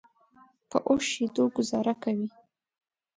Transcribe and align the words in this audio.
په 0.69 0.77
اوښ 0.89 1.03
شیدو 1.11 1.43
ګوزاره 1.55 1.93
کوي. 2.03 2.27